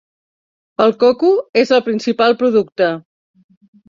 [0.85, 1.29] El coco
[1.63, 2.89] és el principal producte.